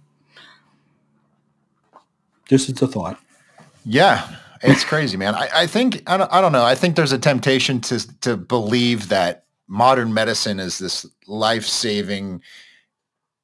[2.47, 3.19] Just as a thought.
[3.87, 5.35] Yeah, it's crazy, man.
[5.35, 6.65] I, I think I don't, I don't know.
[6.65, 12.43] I think there's a temptation to to believe that modern medicine is this life saving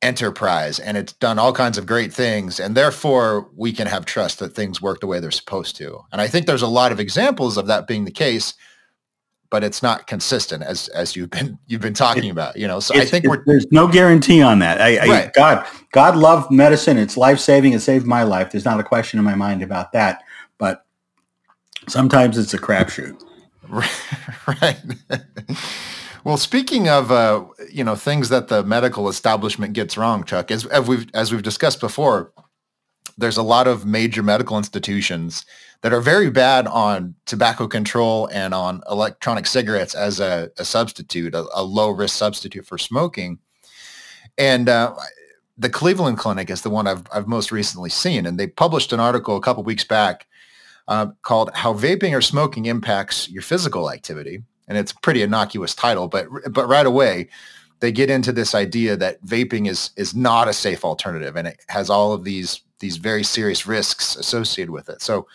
[0.02, 4.38] enterprise and it's done all kinds of great things and therefore we can have trust
[4.38, 6.00] that things work the way they're supposed to.
[6.12, 8.54] And i think there's a lot of examples of that being the case
[9.50, 12.80] but it's not consistent as as you've been you've been talking about you know?
[12.80, 14.80] So i think we're there's no guarantee on that.
[14.80, 15.26] I, right.
[15.26, 16.96] I god god loved medicine.
[16.96, 17.74] It's life-saving.
[17.74, 18.52] It saved my life.
[18.52, 20.22] There's not a question in my mind about that
[20.56, 20.84] but
[21.88, 23.22] sometimes it's a crapshoot.
[24.46, 24.80] Right.
[26.24, 30.66] well, speaking of uh, you know things that the medical establishment gets wrong, Chuck, as,
[30.66, 32.32] as we've as we've discussed before,
[33.18, 35.44] there's a lot of major medical institutions
[35.82, 41.34] that are very bad on tobacco control and on electronic cigarettes as a, a substitute,
[41.34, 43.38] a, a, low risk substitute for smoking.
[44.36, 44.94] And uh,
[45.56, 48.26] the Cleveland Clinic is the one I've, I've most recently seen.
[48.26, 50.26] And they published an article a couple weeks back
[50.88, 54.42] uh, called How Vaping or Smoking Impacts Your Physical Activity.
[54.70, 57.28] And it's a pretty innocuous title, but, but right away,
[57.80, 61.60] they get into this idea that vaping is, is not a safe alternative and it
[61.68, 65.02] has all of these, these very serious risks associated with it.
[65.02, 65.26] So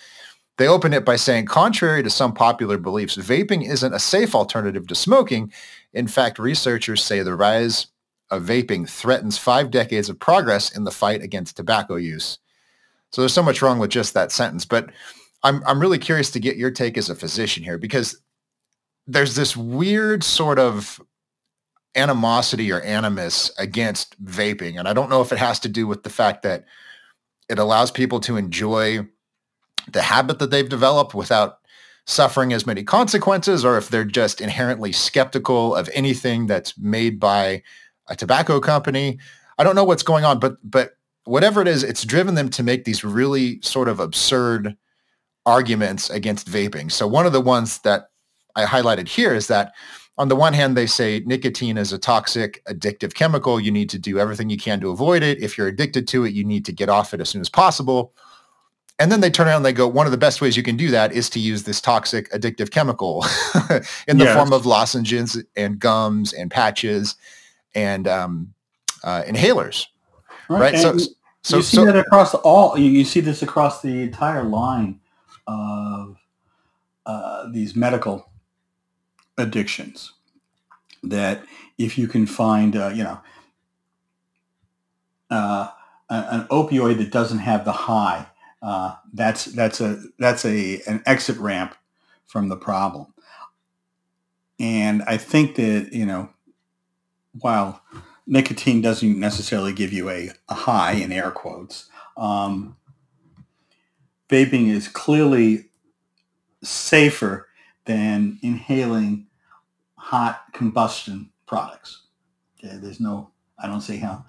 [0.57, 4.87] they open it by saying, contrary to some popular beliefs, vaping isn't a safe alternative
[4.87, 5.51] to smoking.
[5.91, 7.87] In fact, researchers say the rise
[8.29, 12.39] of vaping threatens five decades of progress in the fight against tobacco use.
[13.11, 14.63] So there's so much wrong with just that sentence.
[14.63, 14.91] But
[15.43, 18.17] I'm, I'm really curious to get your take as a physician here because
[19.07, 21.01] there's this weird sort of
[21.95, 24.77] animosity or animus against vaping.
[24.77, 26.65] And I don't know if it has to do with the fact that
[27.49, 29.07] it allows people to enjoy
[29.91, 31.59] the habit that they've developed without
[32.07, 37.63] suffering as many consequences or if they're just inherently skeptical of anything that's made by
[38.07, 39.19] a tobacco company.
[39.57, 42.63] I don't know what's going on, but but whatever it is, it's driven them to
[42.63, 44.75] make these really sort of absurd
[45.45, 46.91] arguments against vaping.
[46.91, 48.09] So one of the ones that
[48.55, 49.73] I highlighted here is that
[50.17, 53.59] on the one hand, they say nicotine is a toxic, addictive chemical.
[53.59, 55.41] You need to do everything you can to avoid it.
[55.41, 58.13] If you're addicted to it, you need to get off it as soon as possible.
[58.97, 60.77] And then they turn around and they go, one of the best ways you can
[60.77, 63.25] do that is to use this toxic addictive chemical
[64.07, 64.37] in the yes.
[64.37, 67.17] form of lozenges and gums and patches
[67.73, 68.53] and um,
[69.03, 69.87] uh, inhalers.
[70.47, 70.73] Right.
[70.73, 70.77] right?
[70.77, 70.97] So,
[71.43, 75.01] so, you see so, that across all, you, see this across the entire line
[75.45, 76.15] of
[77.05, 78.29] uh, these medical
[79.37, 80.13] addictions
[81.03, 81.43] that
[81.77, 83.19] if you can find, uh, you know,
[85.29, 85.69] uh,
[86.09, 88.27] an opioid that doesn't have the high
[88.65, 91.75] uh, that's that's a that's a an exit ramp
[92.25, 93.05] from the problem.
[94.59, 96.29] And I think that you know,
[97.39, 97.83] while
[98.25, 102.75] nicotine doesn't necessarily give you a, a high in air quotes, um,
[104.29, 105.65] vaping is clearly
[106.63, 107.44] safer
[107.85, 109.27] than inhaling
[109.97, 112.03] hot combustion products.
[112.59, 114.25] Okay, there's no, I don't see how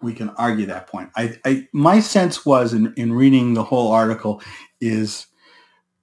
[0.00, 1.10] we can argue that point.
[1.16, 4.42] I, I my sense was in, in reading the whole article
[4.80, 5.26] is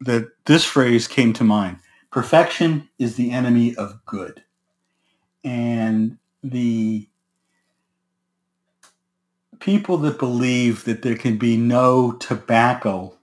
[0.02, 1.78] that this phrase came to mind.
[2.12, 4.44] Perfection is the enemy of good.
[5.44, 7.08] And the
[9.60, 13.18] people that believe that there can be no tobacco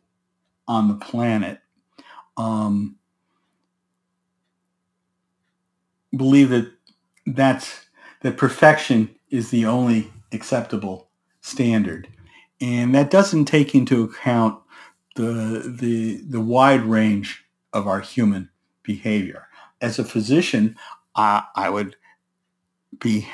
[0.66, 1.60] on the planet
[2.36, 2.96] um,
[6.14, 6.70] believe that
[7.26, 7.86] that's
[8.22, 11.08] that perfection is the only acceptable
[11.40, 12.08] standard.
[12.60, 14.60] And that doesn't take into account
[15.16, 18.48] the, the, the wide range of our human
[18.82, 19.48] behavior.
[19.80, 20.76] As a physician,
[21.16, 21.96] I, I would
[23.00, 23.28] be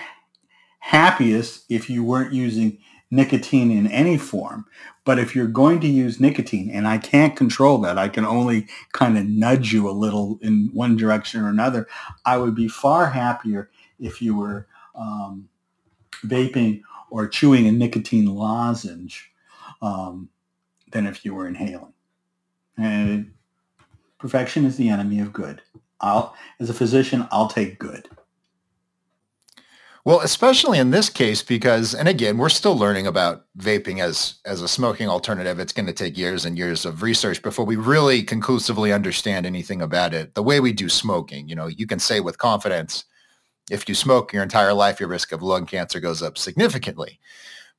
[0.79, 2.79] happiest if you weren't using
[3.11, 4.67] nicotine in any form.
[5.05, 8.67] But if you're going to use nicotine, and I can't control that, I can only
[8.93, 11.89] kind of nudge you a little in one direction or another,
[12.27, 15.49] I would be far happier if you were um,
[16.27, 19.33] vaping or chewing a nicotine lozenge
[19.81, 20.29] um,
[20.93, 21.95] than if you were inhaling.
[22.77, 23.33] And
[24.19, 25.63] perfection is the enemy of good.
[26.01, 28.09] I'll, as a physician, I'll take good.
[30.05, 34.63] Well, especially in this case, because, and again, we're still learning about vaping as as
[34.63, 35.59] a smoking alternative.
[35.59, 39.83] It's going to take years and years of research before we really conclusively understand anything
[39.83, 40.35] about it.
[40.35, 43.05] The way we do smoking, you know, you can say with confidence,
[43.71, 47.19] if you smoke your entire life, your risk of lung cancer goes up significantly.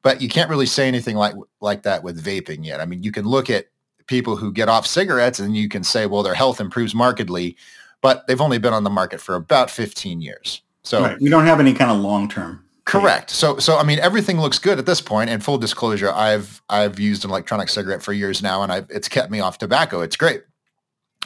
[0.03, 2.79] But you can't really say anything like like that with vaping yet.
[2.79, 3.65] I mean, you can look at
[4.07, 7.55] people who get off cigarettes and you can say, well, their health improves markedly,
[8.01, 10.61] but they've only been on the market for about 15 years.
[10.89, 11.21] So right.
[11.21, 12.65] we don't have any kind of long term.
[12.83, 13.29] Correct.
[13.29, 15.29] So so I mean everything looks good at this point.
[15.29, 19.07] And full disclosure, I've I've used an electronic cigarette for years now, and I've it's
[19.07, 20.01] kept me off tobacco.
[20.01, 20.41] It's great.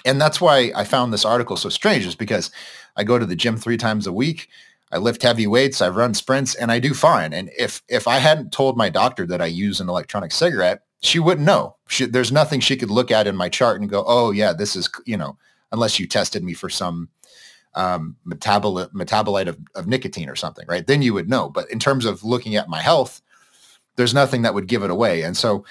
[0.03, 2.51] And that's why I found this article so strange, is because
[2.97, 4.49] I go to the gym three times a week.
[4.91, 7.32] I lift heavy weights, I run sprints, and I do fine.
[7.32, 11.20] And if if I hadn't told my doctor that I use an electronic cigarette, she
[11.20, 11.78] wouldn't know.
[11.88, 14.76] She, there's nothing she could look at in my chart and go, "Oh yeah, this
[14.76, 15.38] is you know,"
[15.72, 17.07] unless you tested me for some
[17.76, 20.86] um, metabolite metabolite of, of nicotine or something, right?
[20.86, 21.49] Then you would know.
[21.49, 23.21] But in terms of looking at my health,
[23.95, 25.24] there's nothing that would give it away.
[25.24, 25.65] And so,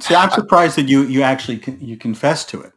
[0.00, 2.72] see, I'm surprised I, that you you actually you confess to it.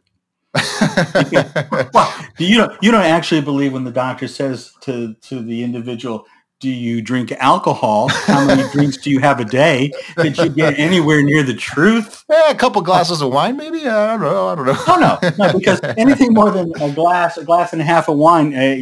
[1.92, 6.26] well, you don't you don't actually believe when the doctor says to to the individual,
[6.60, 8.08] "Do you drink alcohol?
[8.08, 12.24] How many drinks do you have a day?" Did you get anywhere near the truth?
[12.30, 13.86] Yeah, a couple glasses of wine, maybe.
[13.86, 14.48] I don't know.
[14.48, 14.76] I don't know.
[14.86, 18.16] Oh no, no, because anything more than a glass, a glass and a half of
[18.16, 18.76] wine, uh,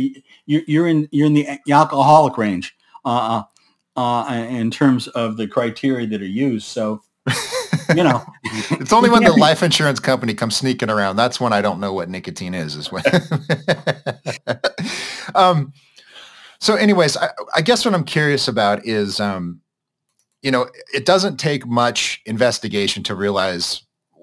[0.47, 2.77] you, are in you're in the alcoholic range.
[3.05, 3.43] Uh,
[3.97, 6.67] uh, in terms of the criteria that are used.
[6.67, 7.03] So
[7.95, 8.23] you know,
[8.73, 11.17] it's only when the life insurance company comes sneaking around.
[11.17, 12.77] That's when I don't know what nicotine is.
[12.77, 13.05] Is when.
[15.35, 15.73] um,
[16.65, 19.61] so, anyways, I, I, guess what I'm curious about is, um,
[20.41, 23.83] you know, it doesn't take much investigation to realize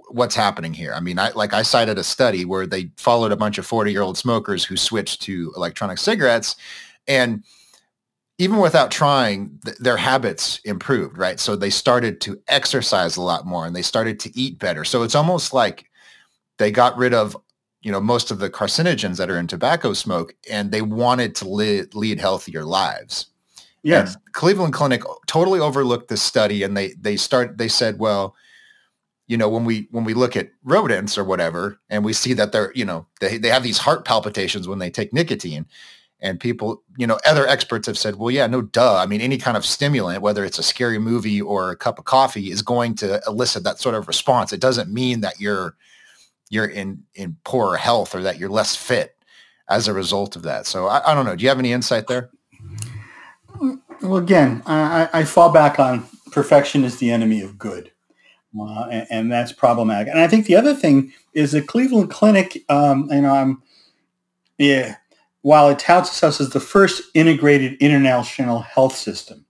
[0.09, 0.91] what's happening here.
[0.95, 3.91] I mean, I like I cited a study where they followed a bunch of 40
[3.91, 6.55] year old smokers who switched to electronic cigarettes,
[7.07, 7.43] and
[8.39, 11.39] even without trying, th- their habits improved, right?
[11.39, 14.83] So they started to exercise a lot more and they started to eat better.
[14.83, 15.85] So it's almost like
[16.57, 17.37] they got rid of,
[17.82, 21.49] you know, most of the carcinogens that are in tobacco smoke and they wanted to
[21.49, 23.27] li- lead healthier lives.
[23.84, 24.15] Yes.
[24.15, 28.36] And Cleveland Clinic totally overlooked this study and they they start they said, well,
[29.27, 32.51] you know, when we when we look at rodents or whatever and we see that
[32.51, 35.65] they're, you know, they, they have these heart palpitations when they take nicotine
[36.19, 38.97] and people, you know, other experts have said, well, yeah, no duh.
[38.97, 42.05] I mean, any kind of stimulant, whether it's a scary movie or a cup of
[42.05, 44.53] coffee, is going to elicit that sort of response.
[44.53, 45.75] It doesn't mean that you're
[46.51, 49.15] you're in in poorer health or that you're less fit
[49.69, 50.67] as a result of that.
[50.67, 51.35] So I, I don't know.
[51.35, 52.29] Do you have any insight there?
[54.01, 57.91] Well, again, I, I fall back on perfection is the enemy of good.
[58.59, 60.09] Uh, and, and, that's problematic.
[60.09, 62.65] And I think the other thing is the Cleveland Clinic.
[62.67, 63.63] Um, you know, I'm
[64.57, 64.97] yeah,
[65.41, 69.45] while it touts itself as the first integrated international health system.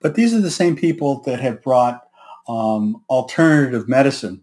[0.00, 2.08] But these are the same people that have brought
[2.48, 4.42] um, alternative medicine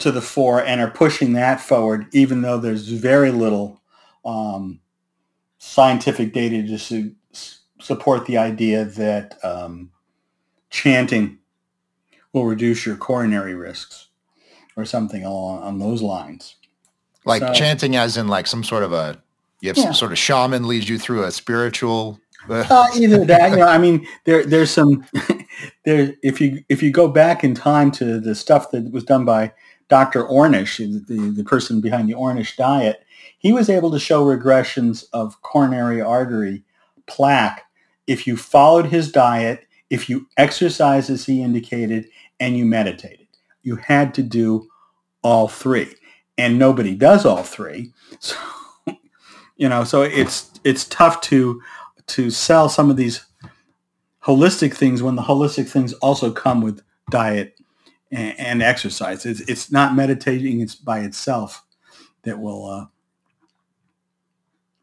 [0.00, 3.80] to the fore and are pushing that forward, even though there's very little
[4.24, 4.80] um,
[5.58, 7.14] scientific data to su-
[7.80, 9.90] support the idea that um,
[10.70, 11.38] chanting
[12.32, 14.08] will reduce your coronary risks
[14.76, 16.56] or something along on those lines.
[17.24, 19.20] Like so, chanting as in like some sort of a,
[19.60, 19.84] you have yeah.
[19.84, 22.18] some sort of shaman leads you through a spiritual.
[22.48, 25.04] Uh, uh either that, you know, I mean, there, there's some,
[25.84, 29.24] there, if you, if you go back in time to the stuff that was done
[29.24, 29.52] by
[29.90, 30.24] Dr.
[30.24, 33.04] Ornish, the, the person behind the Ornish diet,
[33.38, 36.62] he was able to show regressions of coronary artery
[37.06, 37.64] plaque
[38.06, 42.06] if you followed his diet, if you exercised as he indicated,
[42.38, 43.26] and you meditated.
[43.62, 44.68] You had to do
[45.22, 45.94] all three
[46.40, 47.92] and nobody does all three.
[48.20, 48.36] So,
[49.56, 51.62] you know, so it's it's tough to
[52.08, 53.24] to sell some of these
[54.24, 57.58] holistic things when the holistic things also come with diet
[58.10, 59.26] and, and exercise.
[59.26, 61.64] It's it's not meditating it's by itself
[62.22, 62.86] that will uh,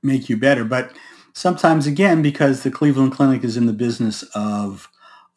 [0.01, 0.95] make you better, but
[1.33, 4.89] sometimes again because the Cleveland Clinic is in the business of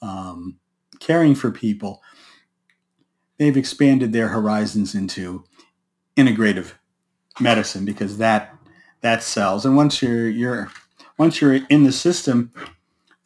[0.02, 0.58] um,
[0.98, 2.02] caring for people,
[3.38, 5.44] they've expanded their horizons into
[6.16, 6.72] integrative
[7.40, 8.54] medicine because that
[9.00, 9.64] that sells.
[9.64, 10.70] And once you're you're
[11.18, 12.52] once you're in the system,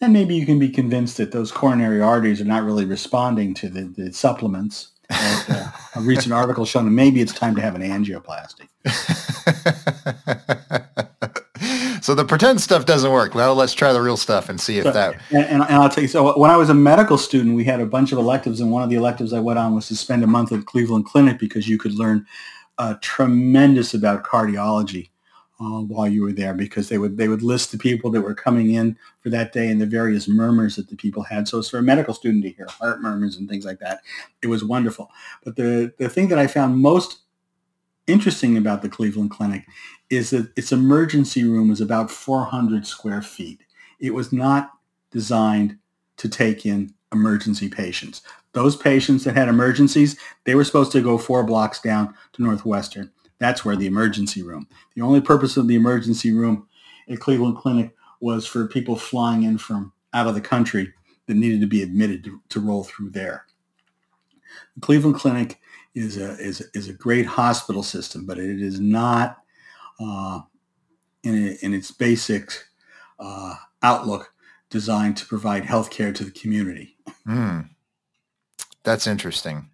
[0.01, 3.69] then maybe you can be convinced that those coronary arteries are not really responding to
[3.69, 4.89] the, the supplements.
[5.11, 8.69] And, uh, a recent article showing that maybe it's time to have an angioplasty.
[12.03, 13.35] so the pretend stuff doesn't work.
[13.35, 15.21] Well, let's try the real stuff and see if so, that.
[15.31, 16.09] And, and, I'll tell you.
[16.09, 18.83] So when I was a medical student, we had a bunch of electives, and one
[18.83, 21.69] of the electives I went on was to spend a month at Cleveland Clinic because
[21.69, 22.27] you could learn
[22.79, 25.11] uh, tremendous about cardiology
[25.61, 28.35] uh, while you were there because they would they would list the people that were
[28.35, 31.47] coming in for that day and the various murmurs that the people had.
[31.47, 34.01] So it's for a medical student to hear heart murmurs and things like that,
[34.43, 35.11] it was wonderful.
[35.45, 37.21] But the the thing that I found most
[38.07, 39.65] interesting about the Cleveland Clinic
[40.11, 43.61] is that its emergency room was about 400 square feet.
[43.99, 44.73] It was not
[45.11, 45.79] designed
[46.19, 48.23] to take in emergency patients.
[48.53, 53.11] Those patients that had emergencies, they were supposed to go four blocks down to Northwestern.
[53.45, 54.67] That's where the emergency room.
[54.95, 56.67] The only purpose of the emergency room
[57.11, 60.95] at Cleveland Clinic was for people flying in from out of the country
[61.27, 63.45] that needed to be admitted to, to roll through there.
[64.77, 65.61] The Cleveland Clinic
[65.95, 69.43] is a, is, is a great hospital system, but it is not
[70.01, 70.41] uh,
[71.23, 72.51] in, in its basic
[73.19, 74.33] uh, outlook
[74.71, 76.97] designed to provide health care to the community.
[77.29, 77.69] Mm.
[78.85, 79.69] That's interesting.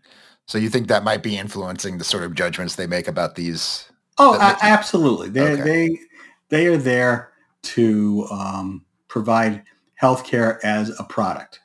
[0.51, 3.89] So you think that might be influencing the sort of judgments they make about these?
[4.19, 5.29] Oh, the, absolutely.
[5.29, 5.63] They okay.
[5.63, 6.01] they
[6.49, 7.31] they are there
[7.63, 9.63] to um, provide
[10.03, 11.61] healthcare as a product,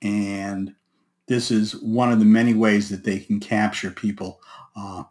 [0.00, 0.74] and
[1.26, 4.40] this is one of the many ways that they can capture people
[4.74, 5.02] uh,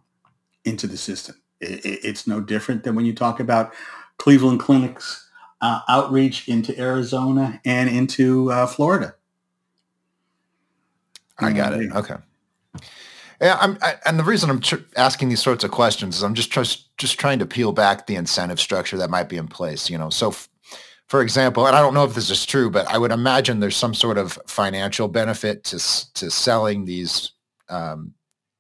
[0.66, 1.36] into the system.
[1.60, 3.76] It, it, it's no different than when you talk about
[4.18, 5.30] Cleveland Clinic's
[5.62, 9.14] uh, outreach into Arizona and into uh, Florida.
[11.38, 11.92] I got it.
[11.92, 12.16] Okay.
[13.42, 16.36] Yeah, I'm, I, and the reason I'm tr- asking these sorts of questions is I'm
[16.36, 19.90] just just just trying to peel back the incentive structure that might be in place.
[19.90, 20.48] You know, so f-
[21.08, 23.76] for example, and I don't know if this is true, but I would imagine there's
[23.76, 25.78] some sort of financial benefit to
[26.14, 27.32] to selling these
[27.70, 28.14] um,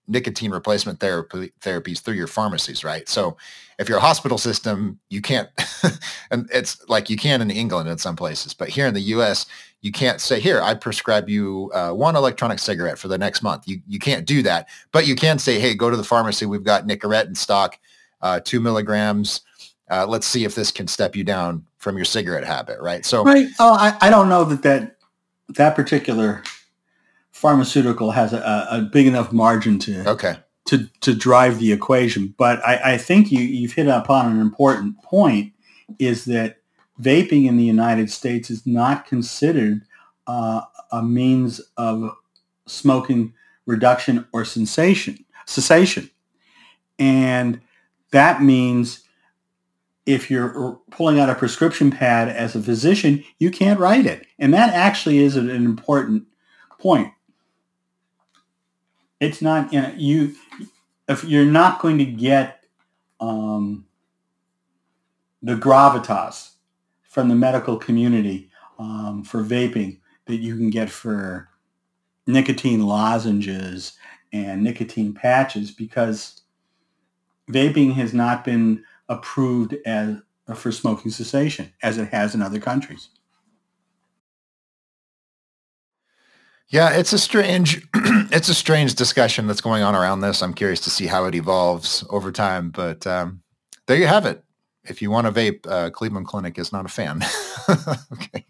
[0.07, 3.07] nicotine replacement therapy, therapies through your pharmacies, right?
[3.07, 3.37] So
[3.79, 5.49] if you're a hospital system, you can't,
[6.31, 9.45] and it's like you can in England in some places, but here in the U.S.,
[9.81, 13.67] you can't say, here, I prescribe you uh, one electronic cigarette for the next month.
[13.67, 16.45] You, you can't do that, but you can say, hey, go to the pharmacy.
[16.45, 17.77] We've got Nicorette in stock,
[18.21, 19.41] uh, two milligrams.
[19.89, 23.05] Uh, let's see if this can step you down from your cigarette habit, right?
[23.05, 23.47] So, right.
[23.59, 24.95] Oh, I, I don't know that that
[25.49, 26.43] that particular
[27.31, 32.33] pharmaceutical has a, a big enough margin to okay to to drive the equation.
[32.37, 35.51] But I, I think you you've hit upon an important point
[35.99, 36.57] is that
[36.99, 39.81] vaping in the United States is not considered
[40.27, 40.61] uh,
[40.91, 42.15] a means of
[42.67, 43.33] smoking
[43.65, 46.09] reduction or sensation cessation,
[46.99, 47.59] and
[48.11, 49.03] that means
[50.05, 54.53] if you're pulling out a prescription pad as a physician, you can't write it, and
[54.53, 56.25] that actually is an important
[56.79, 57.11] point.
[59.19, 60.35] It's not you know you
[61.07, 62.63] if you're not going to get
[63.19, 63.85] um,
[65.41, 66.51] the gravitas
[67.03, 71.49] from the medical community um, for vaping that you can get for
[72.27, 73.93] nicotine lozenges
[74.31, 76.41] and nicotine patches because
[77.49, 80.17] vaping has not been approved as
[80.55, 83.09] for smoking cessation as it has in other countries.
[86.67, 90.41] Yeah, it's a strange it's a strange discussion that's going on around this.
[90.41, 93.41] I'm curious to see how it evolves over time, but um,
[93.87, 94.41] there you have it.
[94.85, 97.21] If you want to vape, uh, Cleveland Clinic is not a fan.
[98.13, 98.45] okay.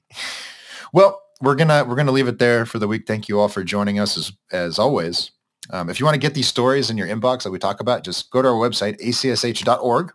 [0.94, 3.06] Well, we're gonna we're gonna leave it there for the week.
[3.08, 5.32] Thank you all for joining us as as always.
[5.70, 8.04] Um, if you want to get these stories in your inbox that we talk about,
[8.04, 10.12] just go to our website acsh.org,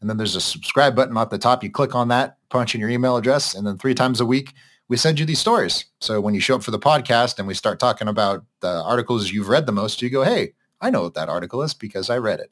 [0.00, 1.62] and then there's a subscribe button at the top.
[1.62, 4.54] You click on that, punch in your email address, and then three times a week
[4.90, 5.84] we send you these stories.
[6.00, 9.30] So when you show up for the podcast and we start talking about the articles
[9.30, 12.18] you've read the most, you go, hey, I know what that article is because I
[12.18, 12.50] read it.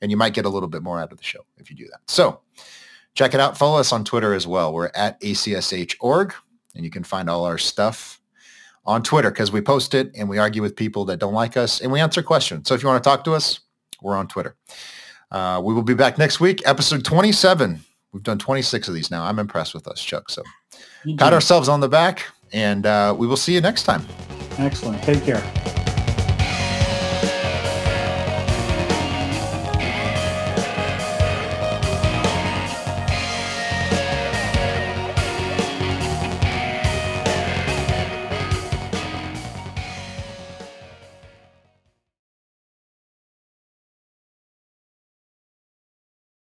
[0.00, 1.86] And you might get a little bit more out of the show if you do
[1.86, 2.00] that.
[2.06, 2.40] So
[3.14, 3.56] check it out.
[3.56, 4.72] Follow us on Twitter as well.
[4.72, 6.34] We're at ACSH.org
[6.74, 8.20] and you can find all our stuff
[8.84, 11.80] on Twitter because we post it and we argue with people that don't like us
[11.80, 12.68] and we answer questions.
[12.68, 13.60] So if you want to talk to us,
[14.00, 14.56] we're on Twitter.
[15.30, 17.80] Uh, we will be back next week, episode 27.
[18.12, 19.24] We've done 26 of these now.
[19.24, 20.30] I'm impressed with us, Chuck.
[20.30, 20.42] So
[21.18, 24.06] pat ourselves on the back, and uh, we will see you next time.
[24.58, 25.02] Excellent.
[25.02, 25.77] Take care.